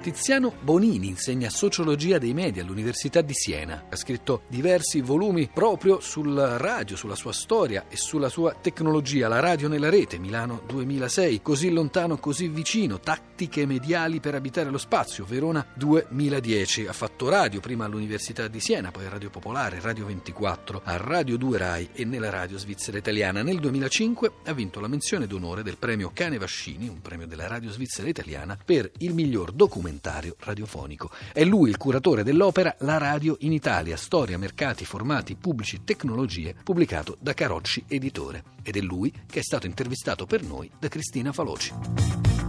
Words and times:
Tiziano 0.00 0.54
Bonini 0.62 1.08
insegna 1.08 1.50
sociologia 1.50 2.16
dei 2.16 2.32
media 2.32 2.62
all'Università 2.62 3.20
di 3.20 3.34
Siena. 3.34 3.84
Ha 3.90 3.96
scritto 3.96 4.44
diversi 4.48 5.02
volumi 5.02 5.50
proprio 5.52 6.00
sul 6.00 6.34
radio, 6.34 6.96
sulla 6.96 7.14
sua 7.14 7.34
storia 7.34 7.84
e 7.86 7.98
sulla 7.98 8.30
sua 8.30 8.54
tecnologia. 8.54 9.28
La 9.28 9.40
radio 9.40 9.68
nella 9.68 9.90
rete, 9.90 10.18
Milano 10.18 10.62
2006, 10.66 11.42
Così 11.42 11.70
lontano, 11.70 12.16
così 12.16 12.48
vicino, 12.48 12.98
tattiche 12.98 13.66
mediali 13.66 14.20
per 14.20 14.34
abitare 14.34 14.70
lo 14.70 14.78
spazio, 14.78 15.26
Verona 15.26 15.66
2010. 15.74 16.86
Ha 16.86 16.94
fatto 16.94 17.28
radio 17.28 17.60
prima 17.60 17.84
all'Università 17.84 18.48
di 18.48 18.58
Siena, 18.58 18.90
poi 18.90 19.04
a 19.04 19.10
Radio 19.10 19.28
Popolare, 19.28 19.80
Radio 19.82 20.06
24, 20.06 20.80
a 20.82 20.96
Radio 20.96 21.36
2 21.36 21.58
Rai 21.58 21.90
e 21.92 22.06
nella 22.06 22.30
radio 22.30 22.56
svizzera 22.56 22.96
italiana. 22.96 23.42
Nel 23.42 23.60
2005 23.60 24.32
ha 24.46 24.52
vinto 24.54 24.80
la 24.80 24.88
menzione 24.88 25.26
d'onore 25.26 25.62
del 25.62 25.76
premio 25.76 26.10
Cane 26.14 26.38
Vascini, 26.38 26.88
un 26.88 27.02
premio 27.02 27.26
della 27.26 27.48
radio 27.48 27.70
svizzera 27.70 28.08
italiana, 28.08 28.56
per 28.64 28.90
il 29.00 29.12
miglior 29.12 29.52
documentario 29.52 29.88
documentario 29.90 30.36
radiofonico. 30.38 31.10
È 31.32 31.44
lui 31.44 31.68
il 31.68 31.76
curatore 31.76 32.22
dell'opera 32.22 32.74
La 32.80 32.98
radio 32.98 33.36
in 33.40 33.52
Italia, 33.52 33.96
storia, 33.96 34.38
mercati, 34.38 34.84
formati 34.84 35.34
pubblici, 35.34 35.82
tecnologie, 35.84 36.54
pubblicato 36.62 37.16
da 37.20 37.34
Carocci 37.34 37.84
Editore. 37.88 38.44
Ed 38.62 38.76
è 38.76 38.80
lui 38.80 39.12
che 39.26 39.40
è 39.40 39.42
stato 39.42 39.66
intervistato 39.66 40.26
per 40.26 40.42
noi 40.42 40.70
da 40.78 40.88
Cristina 40.88 41.32
Faloci. 41.32 42.39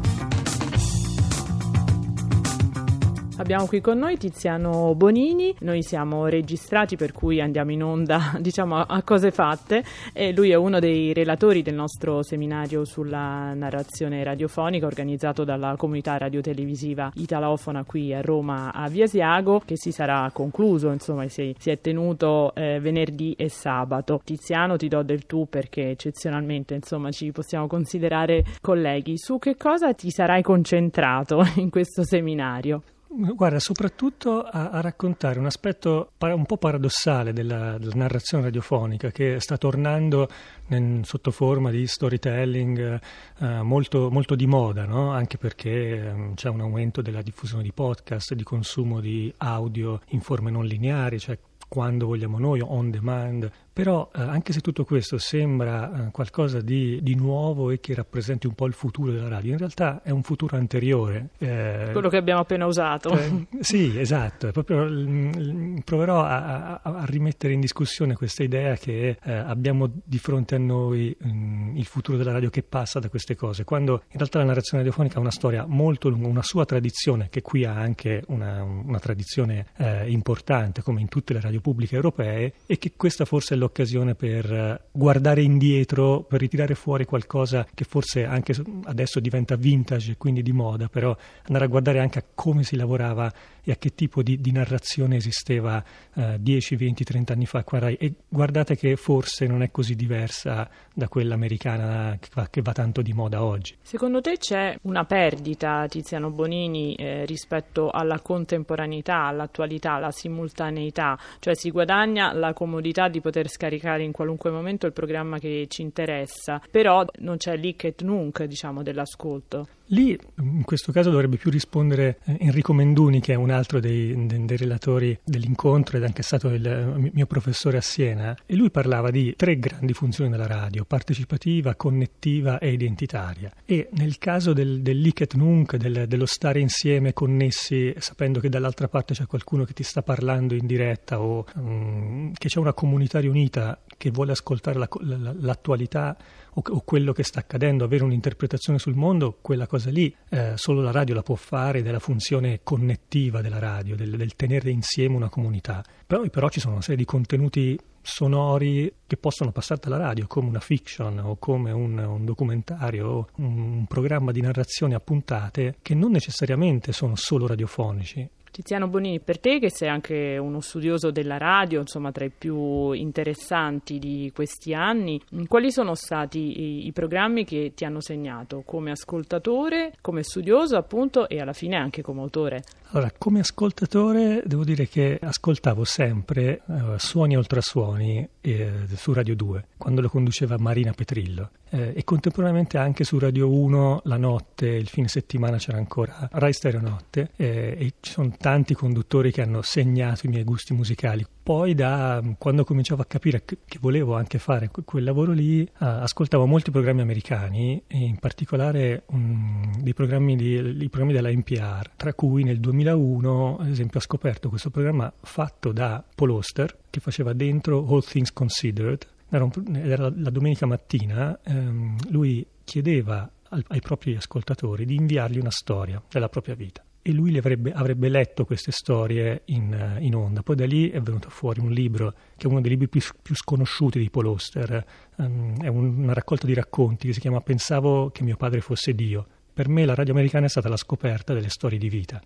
Abbiamo 3.42 3.66
qui 3.66 3.82
con 3.82 3.98
noi 3.98 4.18
Tiziano 4.18 4.94
Bonini, 4.94 5.56
noi 5.62 5.82
siamo 5.82 6.28
registrati 6.28 6.96
per 6.96 7.12
cui 7.12 7.42
andiamo 7.42 7.72
in 7.72 7.82
onda 7.84 8.34
diciamo 8.40 8.78
a 8.78 9.02
cose 9.02 9.32
fatte 9.32 9.84
e 10.14 10.32
lui 10.32 10.52
è 10.52 10.56
uno 10.56 10.78
dei 10.78 11.12
relatori 11.12 11.64
del 11.64 11.74
nostro 11.74 12.22
seminario 12.22 12.86
sulla 12.86 13.56
narrazione 13.56 14.24
radiofonica 14.24 14.86
organizzato 14.86 15.44
dalla 15.44 15.74
comunità 15.76 16.20
radiotelevisiva 16.20 17.14
italofona 17.16 17.84
qui 17.84 18.14
a 18.14 18.22
Roma 18.22 18.74
a 18.74 18.88
Viasiago 18.90 19.64
che 19.66 19.76
si 19.76 19.92
sarà 19.92 20.30
concluso, 20.32 20.92
insomma 20.92 21.28
si, 21.28 21.56
si 21.58 21.72
è 21.72 21.82
tenuto 21.82 22.54
eh, 22.54 22.80
venerdì 22.80 23.34
e 23.36 23.50
sabato. 23.50 24.22
Tiziano 24.24 24.78
ti 24.78 24.88
do 24.88 25.02
del 25.02 25.26
tu 25.26 25.48
perché 25.50 25.90
eccezionalmente 25.90 26.76
insomma 26.76 27.10
ci 27.10 27.32
possiamo 27.32 27.66
considerare 27.66 28.44
colleghi. 28.62 29.18
Su 29.18 29.40
che 29.40 29.58
cosa 29.58 29.96
ti 29.96 30.12
sarai 30.12 30.44
concentrato 30.44 31.44
in 31.58 31.72
questo 31.72 32.04
seminario? 32.04 32.84
Guarda, 33.14 33.60
soprattutto 33.60 34.42
a, 34.42 34.70
a, 34.70 34.80
raccontare 34.80 35.38
un 35.38 35.46
aspetto 35.46 36.12
un 36.18 36.46
po' 36.46 36.56
paradossale 36.56 37.34
della, 37.34 37.78
della 37.78 37.96
narrazione 37.96 38.46
radiofonica 38.46 39.12
che 39.12 39.42
sta 39.42 39.58
tornando 39.58 40.30
in, 40.70 41.04
sotto 41.04 41.32
forma 41.32 41.72
di 41.72 41.86
storytelling 41.88 43.02
eh, 43.40 43.62
molto, 43.64 44.10
molto, 44.10 44.36
di 44.36 44.48
moda, 44.48 44.86
no? 44.86 45.12
anche 45.12 45.38
perché 45.38 45.70
eh, 45.70 46.32
c'è 46.36 46.48
un 46.48 46.62
aumento 46.62 47.02
della 47.02 47.22
diffusione 47.22 47.64
di 47.64 47.74
podcast, 47.74 48.34
di 48.34 48.44
consumo 48.44 49.02
di 49.02 49.32
audio 49.40 50.00
in 50.12 50.22
forme 50.22 50.50
non 50.50 50.64
lineari, 50.64 51.20
cioè 51.20 51.38
quando 51.68 52.06
vogliamo 52.06 52.40
noi, 52.40 52.62
on 52.62 52.92
demand, 52.92 53.50
però 53.82 54.12
eh, 54.14 54.22
anche 54.22 54.54
se 54.54 54.62
tutto 54.62 54.86
questo 54.86 55.18
sembra 55.18 56.10
eh, 56.10 56.12
qualcosa 56.12 56.62
di, 56.62 57.00
di, 57.02 57.16
nuovo 57.16 57.72
e 57.72 57.80
che 57.80 57.96
rappresenti 57.96 58.46
un 58.46 58.54
po' 58.54 58.68
il 58.68 58.74
futuro 58.74 59.12
della 59.12 59.28
radio, 59.28 59.54
in 59.54 59.58
realtà 59.58 60.02
è 60.04 60.12
un 60.12 60.22
futuro 60.22 60.56
anteriore. 60.56 61.30
Eh, 61.40 61.90
Quello 61.92 62.08
che 62.08 62.18
abbiamo 62.18 62.42
appena 62.42 62.68
usato. 62.68 63.10
Cioè, 63.10 63.32
sì, 63.60 63.98
esatto. 63.98 64.52
Proprio, 64.52 64.84
l, 64.84 65.82
proverò 65.84 66.22
a, 66.22 66.80
a, 66.80 66.80
a, 66.84 67.06
rimettere 67.06 67.54
in 67.54 67.60
discussione 67.60 68.14
questa 68.14 68.44
idea 68.44 68.76
che 68.76 69.18
eh, 69.20 69.34
abbiamo 69.34 69.90
di 70.04 70.20
fronte 70.20 70.54
a 70.54 70.60
noi 70.60 71.16
mh, 71.18 71.30
mm, 71.32 71.78
il 71.78 71.86
futuro 71.86 72.20
della 72.20 72.34
radio 72.34 72.52
che 72.52 72.62
passa 72.62 73.00
da 73.00 73.10
queste 73.10 73.34
cose, 73.34 73.64
quando 73.64 74.04
in 74.12 74.18
realtà 74.20 74.38
la 74.38 74.46
narrazione 74.46 74.84
radiofonica 74.84 75.18
ha 75.18 75.22
una 75.22 75.32
storia 75.32 75.66
molto 75.66 76.08
lunga, 76.08 76.28
una 76.28 76.44
sua 76.44 76.66
tradizione, 76.66 77.30
che 77.32 77.42
qui 77.42 77.66
ha 77.66 77.74
anche 77.74 78.22
una, 78.28 78.62
una 78.62 79.00
tradizione 79.00 79.66
eh, 79.78 80.08
importante, 80.12 80.84
come 80.84 81.02
in 81.02 81.08
tutte 81.08 81.34
le 81.34 81.42
radio 81.42 81.60
pubbliche 81.62 81.96
europee, 81.96 82.54
e 82.68 82.78
che 82.78 82.92
questa 82.96 83.26
forse 83.26 83.56
è 83.56 83.58
l'occasione 83.58 83.70
per 83.72 84.52
eh, 84.52 84.82
guardare 84.92 85.42
indietro, 85.42 86.22
per 86.22 86.40
ritirare 86.40 86.76
fuori 86.76 87.06
qualcosa 87.06 87.66
che 87.74 87.84
forse 87.84 88.26
anche 88.26 88.54
adesso 88.84 89.20
diventa 89.20 89.56
vintage, 89.56 90.18
quindi 90.18 90.42
di 90.42 90.52
moda, 90.52 90.88
però 90.88 91.16
andare 91.46 91.66
a 91.66 91.68
guardare 91.68 92.00
anche 92.00 92.20
a 92.20 92.24
come 92.34 92.64
si 92.64 92.76
lavorava 92.76 93.32
e 93.64 93.72
a 93.72 93.76
che 93.76 93.94
tipo 93.94 94.24
di, 94.24 94.40
di 94.42 94.52
narrazione 94.52 95.18
esisteva 95.18 95.84
eh, 96.16 96.38
10, 96.40 96.76
20, 96.76 97.04
30 97.04 97.34
anni 97.34 97.46
fa 97.46 97.64
qua 97.64 97.80
Rai. 97.80 97.96
E 97.96 98.14
guardate 98.28 98.76
che 98.76 98.96
forse 98.96 99.46
non 99.46 99.62
è 99.62 99.72
così 99.72 99.96
diversa 99.96 100.70
da 100.94 101.08
quella 101.08 101.36
americana 101.36 102.18
che 102.20 102.30
va, 102.34 102.48
che 102.50 102.62
va 102.62 102.74
tanto 102.74 103.02
di 103.02 103.14
moda 103.14 103.44
oggi. 103.44 103.76
Secondo 103.82 104.22
te 104.22 104.38
c'è 104.38 104.78
una 104.84 105.06
perdita, 105.06 105.86
Tiziano 105.88 106.30
Bonini, 106.32 106.96
eh, 106.96 107.26
rispetto 107.26 107.90
alla 107.90 108.20
contemporaneità, 108.20 109.26
all'attualità, 109.26 109.94
alla 109.94 110.12
simultaneità? 110.12 111.18
Cioè 111.40 111.56
si 111.56 111.72
guadagna 111.72 112.34
la 112.34 112.54
comodità 112.54 113.08
di 113.08 113.22
poter 113.22 113.48
scaricare 113.52 114.04
in 114.04 114.12
qualunque 114.12 114.50
momento 114.50 114.88
il 114.88 114.94
programma 114.94 115.38
che 115.38 115.66
ci 115.68 115.82
interessa, 115.82 116.62
però 116.72 117.06
non 117.20 117.38
c'è 117.38 117.56
l'hic 117.56 117.84
et 117.84 118.02
nunc, 118.02 118.44
diciamo, 118.44 118.82
dell'ascolto. 118.82 119.68
Lì, 119.94 120.18
in 120.38 120.64
questo 120.64 120.94
caso, 120.94 121.10
dovrebbe 121.10 121.36
più 121.36 121.52
rispondere 121.52 122.20
eh, 122.24 122.38
Enrico 122.40 122.72
Menduni, 122.72 123.20
che 123.20 123.34
è 123.34 123.36
un 123.36 123.50
altro 123.50 123.82
dei, 123.82 124.26
dei, 124.26 124.56
relatori 124.56 125.18
dell'incontro 125.22 125.98
ed 125.98 126.04
è 126.04 126.06
anche 126.06 126.24
stato 126.24 126.48
il 126.48 127.12
mio 127.14 127.26
professore 127.26 127.78
a 127.78 127.82
Siena, 127.82 128.38
e 128.46 128.56
lui 128.56 128.72
parlava 128.72 129.12
di 129.12 129.34
tre 129.36 129.60
grandi 129.60 129.92
funzioni 129.92 130.30
della 130.30 130.48
radio, 130.48 130.86
partecipativa, 130.86 131.76
connettiva 131.76 132.58
e 132.60 132.72
identitaria. 132.72 133.52
E 133.66 133.90
nel 133.94 134.18
caso 134.18 134.54
del, 134.54 134.82
del 134.82 135.14
nunc, 135.34 135.76
del, 135.76 136.08
dello 136.08 136.26
stare 136.26 136.62
insieme 136.62 137.12
connessi, 137.12 137.94
sapendo 137.98 138.40
che 138.40 138.48
dall'altra 138.48 138.88
parte 138.88 139.14
c'è 139.14 139.26
qualcuno 139.26 139.66
che 139.66 139.74
ti 139.74 139.84
sta 139.84 140.02
parlando 140.02 140.54
in 140.54 140.68
diretta 140.68 141.20
o 141.20 141.46
um, 141.56 142.32
che 142.32 142.48
c'è 142.48 142.60
una 142.60 142.74
comunità 142.74 143.20
riunita 143.20 143.78
che 143.98 144.10
vuole 144.10 144.32
ascoltare 144.32 144.80
la, 144.80 144.88
la, 145.02 145.36
l'attualità 145.38 146.16
o, 146.54 146.62
o, 146.66 146.82
quello 146.82 147.14
che 147.14 147.24
sta 147.24 147.40
accadendo, 147.40 147.84
avere 147.84 148.04
un'interpretazione 148.04 148.80
sul 148.80 148.96
mondo, 148.96 149.38
quella 149.42 149.68
cosa 149.68 149.90
lì 149.90 150.14
eh, 150.30 150.54
solo 150.56 150.82
la 150.82 150.92
radio 150.92 151.16
la 151.16 151.24
può 151.24 151.36
fare 151.36 151.82
della 151.82 152.00
funzione 152.00 152.62
connettiva 152.64 153.42
della 153.42 153.60
radio, 153.60 153.96
del, 153.96 154.16
del 154.18 154.36
tenere 154.36 154.70
insieme 154.70 155.16
una 155.16 155.30
comunità. 155.30 155.84
Poi 156.06 156.30
però 156.30 156.50
ci 156.50 156.60
sono 156.60 156.74
una 156.74 156.82
serie 156.82 156.98
di 156.98 157.06
contenuti 157.06 157.80
sonori 158.02 158.92
che 159.06 159.18
possono 159.18 159.52
passare 159.52 159.80
dalla 159.84 159.98
radio, 159.98 160.28
come 160.28 160.50
una 160.50 160.60
fiction 160.60 161.20
o 161.20 161.38
come 161.38 161.72
un, 161.72 161.98
un 161.98 162.26
documentario 162.26 163.08
o 163.08 163.28
un, 163.38 163.60
un 163.60 163.86
programma 163.86 164.32
di 164.32 164.42
narrazione 164.42 164.96
a 164.96 165.00
puntate, 165.00 165.78
che 165.82 165.94
non 165.94 166.12
necessariamente 166.12 166.92
sono 166.92 167.16
solo 167.16 167.48
radiofonici. 167.48 168.28
Tiziano 168.52 168.88
Bonini, 168.88 169.22
per 169.22 169.40
te 169.40 169.60
che 169.60 169.72
sei 169.72 169.88
anche 169.88 170.38
uno 170.38 170.60
studioso 170.60 171.10
della 171.10 171.38
radio, 171.38 171.80
insomma 171.80 172.12
tra 172.12 172.26
i 172.26 172.30
più 172.30 172.92
interessanti 172.92 173.98
di 173.98 174.30
questi 174.36 174.74
anni, 174.74 175.22
quali 175.48 175.72
sono 175.72 175.96
stati 175.96 176.60
i, 176.60 176.88
i, 176.88 176.92
programmi 176.92 177.46
che 177.46 177.72
ti 177.74 177.86
hanno 177.86 178.02
segnato 178.02 178.64
come 178.66 178.92
ascoltatore, 178.92 179.94
come 180.02 180.24
studioso 180.24 180.76
appunto 180.76 181.30
e 181.30 181.40
alla 181.40 181.54
fine 181.54 181.78
anche 181.78 182.02
come 182.02 182.20
autore? 182.20 182.64
Allora, 182.90 183.10
come 183.18 183.40
ascoltatore 183.40 184.44
devo 184.46 184.66
dire 184.66 184.86
che 184.86 185.18
ascoltavo 185.22 185.86
sempre 185.86 186.62
uh, 186.66 186.98
Suoni 186.98 187.36
e 187.36 187.38
Ultrasuoni 187.38 188.30
eh, 188.42 188.72
su 188.94 189.14
Radio 189.14 189.34
2, 189.34 189.66
quando 189.82 190.02
lo 190.02 190.10
conduceva 190.10 190.58
Marina 190.60 190.92
Petrillo, 190.92 191.50
eh, 191.70 191.94
e 191.96 192.04
contemporaneamente 192.04 192.78
anche 192.78 193.04
su 193.04 193.18
Radio 193.18 193.50
1 193.50 194.02
la 194.06 194.18
notte, 194.18 194.68
il 194.68 194.88
fine 194.88 195.08
settimana 195.08 195.58
c'era 195.58 195.78
ancora 195.78 196.30
Rai 196.32 196.54
Stereo 196.54 196.82
Notte, 196.82 197.32
eh, 197.36 197.76
e 197.78 197.94
ci 198.00 198.12
sono 198.12 198.32
tanti 198.38 198.76
conduttori 198.76 199.32
che 199.32 199.42
hanno 199.42 199.62
segnato 199.62 200.28
i 200.28 200.30
miei 200.30 200.44
gusti 200.44 200.74
musicali. 200.74 201.26
Poi 201.42 201.74
da 201.74 202.22
quando 202.38 202.64
cominciavo 202.64 203.02
a 203.02 203.06
capire 203.06 203.44
che, 203.44 203.58
che 203.66 203.80
volevo 203.82 204.16
anche 204.16 204.38
fare 204.38 204.70
quel 204.86 205.04
lavoro 205.04 205.32
lì, 205.32 205.62
uh, 205.62 205.68
ascoltavo 205.78 206.46
molti 206.46 206.70
programmi 206.70 207.02
americani, 207.02 207.82
in 207.88 208.20
particolare 208.20 209.04
um, 209.08 209.82
dei 209.82 209.96
programmi, 209.96 210.36
di, 210.36 210.88
programmi 210.88 211.14
della 211.14 211.32
NPR, 211.32 211.90
tra 211.96 212.14
cui 212.14 212.44
nel 212.44 212.60
2000 212.60 212.92
2001, 212.96 213.58
ad 213.60 213.68
esempio, 213.68 214.00
ha 214.00 214.04
scoperto 214.04 214.50
questo 214.50 214.70
programma 214.70 215.12
fatto 215.22 215.72
da 215.72 216.04
Paul 216.16 216.32
Oster, 216.32 216.78
che 216.90 217.00
faceva 217.00 217.34
dentro 217.34 217.86
All 217.88 218.04
Things 218.04 218.32
Considered. 218.34 219.08
Era, 219.34 219.46
un, 219.46 219.52
era 219.76 220.12
la 220.14 220.30
domenica 220.30 220.66
mattina, 220.66 221.40
ehm, 221.44 221.96
lui 222.10 222.46
chiedeva 222.64 223.30
al, 223.50 223.64
ai 223.70 223.80
propri 223.80 224.16
ascoltatori 224.16 224.86
di 224.86 224.96
inviargli 224.96 225.40
una 225.40 225.52
storia 225.52 226.02
della 226.10 226.30
propria 226.30 226.56
vita 226.56 226.84
e 227.02 227.12
lui 227.12 227.36
avrebbe, 227.38 227.72
avrebbe, 227.72 228.10
letto 228.10 228.46
queste 228.46 228.72
storie 228.72 229.42
in, 229.46 229.98
in, 230.02 230.16
onda. 230.16 230.44
Poi 230.44 230.56
da 230.56 230.66
lì 230.66 230.90
è 230.90 231.02
venuto 231.02 231.30
fuori 231.30 231.60
un 231.60 231.72
libro 231.72 232.14
che 232.36 232.46
è 232.46 232.48
uno 232.48 232.62
dei 232.62 232.70
libri 232.70 232.90
più, 232.90 233.02
più 233.22 233.36
sconosciuti 233.36 233.98
di 233.98 234.10
Paul 234.10 234.28
Oster, 234.28 234.86
um, 235.16 235.60
è 235.60 235.68
un, 235.68 236.04
una 236.04 236.14
raccolta 236.14 236.46
di 236.46 236.54
racconti 236.54 237.08
che 237.08 237.14
si 237.14 237.20
chiama 237.20 237.42
Pensavo 237.42 238.12
che 238.12 238.24
mio 238.24 238.38
padre 238.38 238.62
fosse 238.62 238.94
Dio. 238.94 239.26
Per 239.52 239.68
me 239.68 239.86
la 239.86 239.96
radio 239.96 240.14
americana 240.14 240.46
è 240.46 240.50
stata 240.50 240.70
la 240.70 240.78
scoperta 240.78 241.34
delle 241.34 241.50
storie 241.50 241.80
di 241.80 241.90
vita 241.90 242.22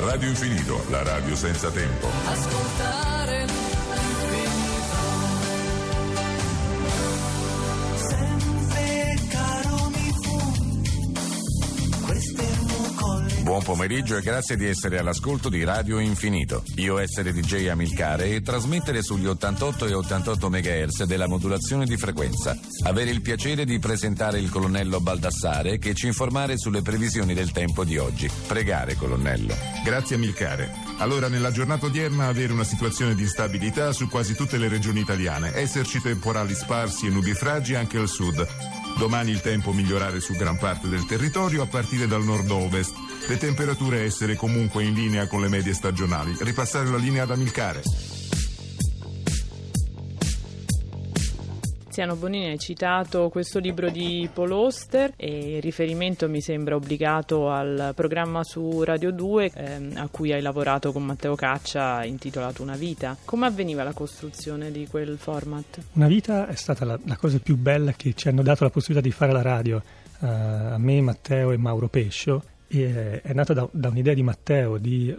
Radio 0.00 0.28
Infinito, 0.28 0.80
la 0.90 1.02
radio 1.02 1.34
senza 1.34 1.70
tempo. 1.70 2.06
Ascoltare 2.06 3.17
Buon 13.58 13.76
pomeriggio 13.76 14.16
e 14.16 14.22
grazie 14.22 14.56
di 14.56 14.66
essere 14.66 14.98
all'ascolto 14.98 15.48
di 15.48 15.64
Radio 15.64 15.98
Infinito. 15.98 16.62
Io 16.76 16.98
essere 16.98 17.32
DJ 17.32 17.66
Amilcare 17.66 18.28
e 18.28 18.40
trasmettere 18.40 19.02
sugli 19.02 19.26
88 19.26 19.86
e 19.86 19.94
88 19.94 20.48
MHz 20.48 21.02
della 21.02 21.26
modulazione 21.26 21.84
di 21.84 21.96
frequenza. 21.96 22.56
Avere 22.84 23.10
il 23.10 23.20
piacere 23.20 23.64
di 23.64 23.80
presentare 23.80 24.38
il 24.38 24.48
colonnello 24.48 25.00
Baldassare 25.00 25.78
che 25.78 25.92
ci 25.94 26.06
informare 26.06 26.56
sulle 26.56 26.82
previsioni 26.82 27.34
del 27.34 27.50
tempo 27.50 27.82
di 27.82 27.98
oggi. 27.98 28.30
Pregare, 28.46 28.94
colonnello. 28.94 29.56
Grazie 29.82 30.14
Amilcare. 30.14 30.72
Allora, 30.98 31.26
nella 31.26 31.50
giornata 31.50 31.86
odierna 31.86 32.28
avere 32.28 32.52
una 32.52 32.62
situazione 32.62 33.16
di 33.16 33.22
instabilità 33.22 33.92
su 33.92 34.08
quasi 34.08 34.36
tutte 34.36 34.56
le 34.56 34.68
regioni 34.68 35.00
italiane, 35.00 35.52
esserci 35.56 36.00
temporali 36.00 36.54
sparsi 36.54 37.06
e 37.06 37.10
nubifragi 37.10 37.74
anche 37.74 37.98
al 37.98 38.08
sud. 38.08 38.46
Domani 38.98 39.30
il 39.30 39.40
tempo 39.40 39.72
migliorare 39.72 40.18
su 40.18 40.32
gran 40.32 40.58
parte 40.58 40.88
del 40.88 41.06
territorio 41.06 41.62
a 41.62 41.66
partire 41.66 42.08
dal 42.08 42.24
nord-ovest. 42.24 42.96
Le 43.28 43.36
temperature 43.36 44.02
essere 44.02 44.34
comunque 44.34 44.82
in 44.82 44.92
linea 44.92 45.28
con 45.28 45.40
le 45.40 45.48
medie 45.48 45.72
stagionali. 45.72 46.36
Ripassare 46.40 46.88
la 46.88 46.96
linea 46.96 47.22
ad 47.22 47.30
Amilcare. 47.30 48.07
Tiziano 51.98 52.20
Bonini 52.20 52.52
ha 52.52 52.56
citato 52.56 53.28
questo 53.28 53.58
libro 53.58 53.90
di 53.90 54.30
Paul 54.32 54.52
Oster 54.52 55.14
e 55.16 55.56
il 55.56 55.60
riferimento 55.60 56.28
mi 56.28 56.40
sembra 56.40 56.76
obbligato 56.76 57.50
al 57.50 57.90
programma 57.96 58.44
su 58.44 58.84
Radio 58.84 59.10
2 59.10 59.50
ehm, 59.52 59.96
a 59.96 60.06
cui 60.08 60.32
hai 60.32 60.40
lavorato 60.40 60.92
con 60.92 61.02
Matteo 61.02 61.34
Caccia 61.34 62.04
intitolato 62.04 62.62
Una 62.62 62.76
vita. 62.76 63.16
Come 63.24 63.46
avveniva 63.46 63.82
la 63.82 63.92
costruzione 63.94 64.70
di 64.70 64.86
quel 64.86 65.18
format? 65.18 65.80
Una 65.94 66.06
vita 66.06 66.46
è 66.46 66.54
stata 66.54 66.84
la, 66.84 66.96
la 67.04 67.16
cosa 67.16 67.40
più 67.40 67.56
bella 67.56 67.90
che 67.90 68.14
ci 68.14 68.28
hanno 68.28 68.42
dato 68.42 68.62
la 68.62 68.70
possibilità 68.70 69.04
di 69.04 69.12
fare 69.12 69.32
la 69.32 69.42
radio. 69.42 69.82
Uh, 70.20 70.24
a 70.26 70.78
me, 70.78 71.00
Matteo 71.00 71.50
e 71.50 71.56
Mauro 71.56 71.88
Pescio 71.88 72.44
e 72.70 73.22
è 73.22 73.32
nata 73.32 73.54
da, 73.54 73.66
da, 73.72 73.88
un'idea 73.88 74.12
di 74.12 74.22
Matteo 74.22 74.76
di 74.76 75.08
eh, 75.08 75.16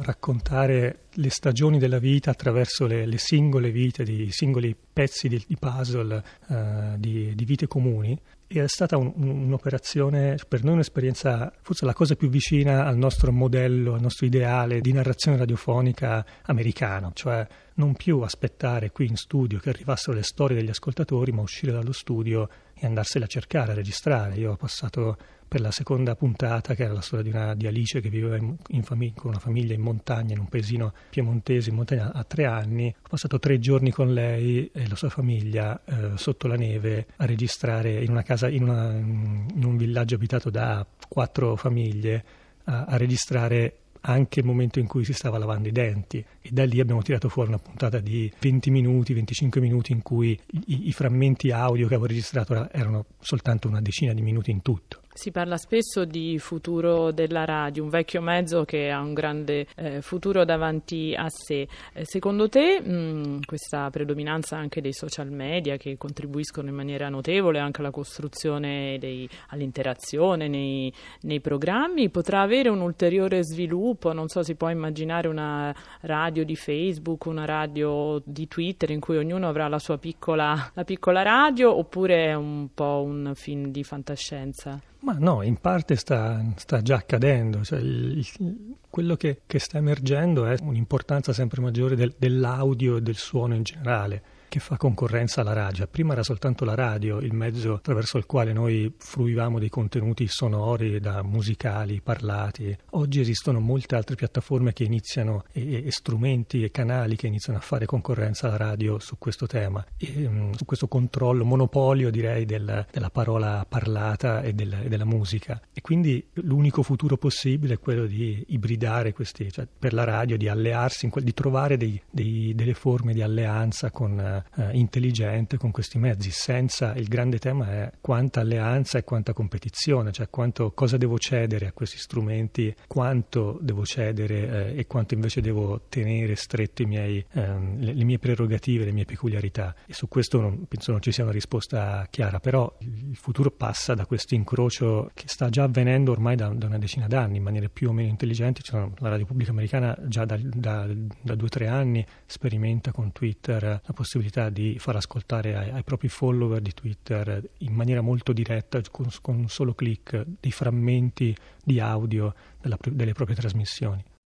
raccontare 0.00 1.00
le 1.12 1.28
stagioni 1.28 1.78
della 1.78 1.98
vita 1.98 2.30
attraverso 2.30 2.86
le, 2.86 3.04
le 3.04 3.18
singole 3.18 3.70
vite 3.70 4.02
di 4.02 4.30
singoli 4.30 4.74
pezzi 4.92 5.28
di, 5.28 5.42
di 5.46 5.56
puzzle 5.58 6.22
eh, 6.48 6.94
di, 6.96 7.34
di, 7.34 7.44
vite 7.44 7.66
comuni. 7.66 8.18
E 8.46 8.62
è 8.62 8.68
stata 8.68 8.96
un, 8.96 9.12
un'operazione 9.14 10.36
per 10.48 10.64
noi 10.64 10.74
un'esperienza 10.74 11.52
forse 11.60 11.84
la 11.84 11.92
cosa 11.92 12.14
più 12.14 12.28
vicina 12.28 12.86
al 12.86 12.96
nostro 12.96 13.32
modello 13.32 13.94
al 13.94 14.00
nostro 14.00 14.24
ideale 14.24 14.80
di 14.80 14.92
narrazione 14.92 15.36
radiofonica 15.36 16.24
americano. 16.44 17.10
Cioè 17.12 17.46
non 17.74 17.94
più 17.94 18.20
aspettare 18.20 18.90
qui 18.90 19.06
in 19.06 19.16
studio 19.16 19.58
che 19.58 19.68
arrivassero 19.68 20.16
le 20.16 20.22
storie 20.22 20.56
degli 20.56 20.70
ascoltatori 20.70 21.32
ma 21.32 21.42
uscire 21.42 21.72
dallo 21.72 21.92
studio 21.92 22.48
e 22.72 22.86
andarsele 22.86 23.26
a 23.26 23.28
cercare 23.28 23.72
a 23.72 23.74
registrare. 23.74 24.36
Io 24.36 24.52
ho 24.52 24.56
passato 24.56 25.16
per 25.48 25.60
la 25.60 25.70
seconda 25.70 26.14
puntata, 26.14 26.74
che 26.74 26.84
era 26.84 26.92
la 26.92 27.00
storia 27.00 27.24
di, 27.24 27.36
una, 27.36 27.54
di 27.54 27.66
Alice 27.66 28.00
che 28.00 28.08
viveva 28.08 28.36
in, 28.36 28.56
in 28.68 28.82
famig- 28.82 29.14
con 29.14 29.30
una 29.30 29.38
famiglia 29.38 29.74
in 29.74 29.80
montagna, 29.80 30.32
in 30.32 30.40
un 30.40 30.48
paesino 30.48 30.92
piemontese 31.10 31.70
in 31.70 31.76
montagna 31.76 32.12
a 32.12 32.24
tre 32.24 32.46
anni. 32.46 32.94
Ho 32.96 33.08
passato 33.08 33.38
tre 33.38 33.58
giorni 33.58 33.90
con 33.90 34.12
lei 34.12 34.70
e 34.72 34.88
la 34.88 34.96
sua 34.96 35.08
famiglia 35.08 35.80
eh, 35.84 36.16
sotto 36.16 36.46
la 36.48 36.56
neve 36.56 37.06
a 37.16 37.26
registrare 37.26 38.02
in 38.02 38.10
una 38.10 38.22
casa, 38.22 38.48
in, 38.48 38.62
una, 38.62 38.90
in 38.92 39.62
un 39.64 39.76
villaggio 39.76 40.16
abitato 40.16 40.50
da 40.50 40.86
quattro 41.08 41.56
famiglie, 41.56 42.24
a, 42.64 42.84
a 42.84 42.96
registrare 42.96 43.78
anche 44.06 44.40
il 44.40 44.46
momento 44.46 44.78
in 44.78 44.86
cui 44.86 45.04
si 45.04 45.12
stava 45.12 45.38
lavando 45.38 45.68
i 45.68 45.72
denti 45.72 46.24
e 46.40 46.48
da 46.52 46.64
lì 46.64 46.80
abbiamo 46.80 47.02
tirato 47.02 47.28
fuori 47.28 47.48
una 47.48 47.58
puntata 47.58 47.98
di 47.98 48.32
20 48.38 48.70
minuti, 48.70 49.12
25 49.14 49.60
minuti 49.60 49.92
in 49.92 50.02
cui 50.02 50.38
i, 50.66 50.88
i 50.88 50.92
frammenti 50.92 51.50
audio 51.50 51.86
che 51.88 51.94
avevo 51.94 52.06
registrato 52.06 52.70
erano 52.70 53.06
soltanto 53.20 53.68
una 53.68 53.80
decina 53.80 54.12
di 54.12 54.22
minuti 54.22 54.50
in 54.50 54.62
tutto. 54.62 55.00
Si 55.16 55.30
parla 55.30 55.56
spesso 55.56 56.04
di 56.04 56.38
futuro 56.38 57.10
della 57.10 57.46
radio, 57.46 57.82
un 57.82 57.88
vecchio 57.88 58.20
mezzo 58.20 58.66
che 58.66 58.90
ha 58.90 59.00
un 59.00 59.14
grande 59.14 59.66
eh, 59.74 60.02
futuro 60.02 60.44
davanti 60.44 61.14
a 61.16 61.30
sé. 61.30 61.66
Eh, 61.94 62.04
secondo 62.04 62.50
te 62.50 62.82
mh, 62.82 63.46
questa 63.46 63.88
predominanza 63.88 64.58
anche 64.58 64.82
dei 64.82 64.92
social 64.92 65.30
media 65.30 65.78
che 65.78 65.96
contribuiscono 65.96 66.68
in 66.68 66.74
maniera 66.74 67.08
notevole 67.08 67.60
anche 67.60 67.80
alla 67.80 67.90
costruzione, 67.90 68.98
dei, 68.98 69.26
all'interazione 69.48 70.48
nei, 70.48 70.92
nei, 71.22 71.40
programmi 71.40 72.10
potrà 72.10 72.42
avere 72.42 72.68
un 72.68 72.82
ulteriore 72.82 73.42
sviluppo? 73.42 74.12
Non 74.12 74.28
so, 74.28 74.42
si 74.42 74.54
può 74.54 74.68
immaginare 74.68 75.28
una 75.28 75.74
radio 76.02 76.44
di 76.44 76.56
Facebook, 76.56 77.24
una 77.24 77.46
radio 77.46 78.20
di 78.22 78.46
Twitter 78.48 78.90
in 78.90 79.00
cui 79.00 79.16
ognuno 79.16 79.48
avrà 79.48 79.66
la 79.68 79.78
sua 79.78 79.96
piccola, 79.96 80.72
la 80.74 80.84
piccola 80.84 81.22
radio 81.22 81.74
oppure 81.74 82.26
è 82.26 82.34
un 82.34 82.68
po' 82.74 83.02
un 83.02 83.32
film 83.34 83.68
di 83.68 83.82
fantascienza? 83.82 84.78
Ma 85.06 85.14
no, 85.20 85.42
in 85.42 85.54
parte 85.60 85.94
sta, 85.94 86.44
sta 86.56 86.82
già 86.82 86.96
accadendo, 86.96 87.62
cioè 87.62 87.78
il, 87.78 88.18
il, 88.18 88.76
quello 88.90 89.14
che, 89.14 89.42
che, 89.46 89.60
sta 89.60 89.78
emergendo 89.78 90.46
è 90.46 90.56
un'importanza 90.60 91.32
sempre 91.32 91.60
maggiore 91.60 91.94
del, 91.94 92.12
dell'audio 92.18 92.96
e 92.96 93.02
del 93.02 93.14
suono 93.14 93.54
in 93.54 93.62
generale 93.62 94.22
che 94.48 94.60
fa 94.60 94.76
concorrenza 94.76 95.40
alla 95.40 95.52
radio. 95.52 95.86
Prima 95.86 96.12
era 96.12 96.22
soltanto 96.22 96.64
la 96.64 96.74
radio 96.74 97.18
il 97.18 97.34
mezzo 97.34 97.74
attraverso 97.74 98.18
il 98.18 98.26
quale 98.26 98.52
noi 98.52 98.92
fruivamo 98.96 99.58
dei 99.58 99.68
contenuti 99.68 100.26
sonori, 100.28 101.00
da 101.00 101.22
musicali, 101.22 102.00
parlati. 102.00 102.76
Oggi 102.90 103.20
esistono 103.20 103.60
molte 103.60 103.96
altre 103.96 104.14
piattaforme 104.14 104.72
che 104.72 104.84
iniziano 104.84 105.44
e, 105.52 105.86
e 105.86 105.90
strumenti 105.90 106.62
e 106.62 106.70
canali 106.70 107.16
che 107.16 107.26
iniziano 107.26 107.58
a 107.58 107.62
fare 107.62 107.86
concorrenza 107.86 108.46
alla 108.46 108.56
radio 108.56 108.98
su 108.98 109.18
questo 109.18 109.46
tema 109.46 109.84
e 109.96 110.26
um, 110.26 110.52
su 110.52 110.64
questo 110.64 110.88
controllo, 110.88 111.44
monopolio 111.44 112.10
direi 112.10 112.44
del, 112.44 112.86
della 112.90 113.10
parola 113.10 113.64
parlata 113.68 114.42
e, 114.42 114.52
del, 114.52 114.72
e, 114.84 114.88
della 114.88 115.04
musica. 115.04 115.60
E 115.72 115.80
quindi 115.80 116.24
l'unico 116.34 116.82
futuro 116.82 117.16
possibile 117.16 117.74
è 117.74 117.78
quello 117.78 118.06
di 118.06 118.44
ibridare 118.48 119.12
questi, 119.12 119.50
cioè 119.50 119.66
per 119.66 119.92
la 119.92 120.04
radio 120.04 120.36
di 120.36 120.48
allearsi, 120.48 121.10
di 121.14 121.34
trovare 121.34 121.76
dei, 121.76 122.00
dei, 122.10 122.54
delle 122.54 122.74
forme 122.74 123.12
di 123.12 123.22
alleanza 123.22 123.90
con 123.90 124.44
eh, 124.56 124.70
intelligente 124.72 125.56
con 125.56 125.70
questi 125.70 125.98
mezzi. 125.98 126.30
Senza 126.30 126.94
il 126.94 127.08
grande 127.08 127.38
tema 127.38 127.70
è 127.70 127.92
quanta 128.00 128.40
alleanza 128.40 128.98
e 128.98 129.04
quanta 129.04 129.32
competizione, 129.32 130.12
cioè 130.12 130.28
quanto, 130.30 130.72
cosa 130.72 130.96
devo 130.96 131.18
cedere 131.18 131.66
a 131.66 131.72
questi 131.72 131.98
strumenti, 131.98 132.74
quanto 132.86 133.58
devo 133.60 133.84
cedere 133.84 134.72
eh, 134.74 134.78
e 134.78 134.86
quanto 134.86 135.14
invece 135.14 135.40
devo 135.40 135.82
tenere 135.88 136.36
stretto 136.36 136.84
miei, 136.86 137.24
ehm, 137.32 137.80
le, 137.80 137.92
le, 137.92 138.04
mie 138.04 138.18
prerogative, 138.18 138.84
le 138.84 138.92
mie 138.92 139.04
peculiarità. 139.04 139.74
E 139.86 139.92
su 139.92 140.08
questo 140.08 140.40
non, 140.40 140.66
penso 140.66 140.92
non 140.92 141.02
ci 141.02 141.12
sia 141.12 141.24
una 141.24 141.32
risposta 141.32 142.06
chiara, 142.10 142.38
però 142.40 142.74
il 142.80 143.16
futuro 143.16 143.50
passa 143.50 143.94
da 143.94 144.06
questo 144.06 144.34
incrocio 144.34 145.10
che 145.14 145.24
sta 145.26 145.48
già 145.48 145.64
avvenendo 145.64 146.12
ormai 146.12 146.36
da, 146.36 146.48
da 146.48 146.66
una 146.66 146.78
decina 146.78 147.06
d'anni 147.06 147.36
in 147.36 147.42
maniere 147.42 147.68
più 147.68 147.90
o 147.90 147.92
meno 147.92 148.08
intelligenti. 148.08 148.62
Cioè, 148.62 148.88
la 148.98 149.08
Radio 149.08 149.26
Pubblica 149.26 149.50
Americana 149.50 149.96
già 150.06 150.24
da, 150.24 150.38
da, 150.40 150.88
da 151.22 151.34
due 151.34 151.46
o 151.46 151.50
tre 151.50 151.66
anni 151.66 152.04
sperimenta 152.24 152.92
con 152.92 153.12
Twitter 153.12 153.62
la 153.62 153.92
possibilità 153.92 154.25
possibilità 154.26 154.50
di 154.50 154.78
far 154.78 154.96
ascoltare 154.96 155.56
ai, 155.56 155.70
ai, 155.70 155.82
propri 155.82 156.08
follower 156.08 156.60
di 156.60 156.72
Twitter 156.72 157.42
in 157.58 157.72
maniera 157.72 158.00
molto 158.00 158.32
diretta, 158.32 158.80
con, 158.90 159.08
con 159.22 159.36
un 159.36 159.48
solo 159.48 159.74
clic, 159.74 160.24
dei 160.40 160.52
frammenti 160.52 161.34
di 161.62 161.80
audio 161.80 162.34
della, 162.60 162.76
delle 162.82 163.12
proprie 163.12 163.36
trasmissioni. 163.36 164.04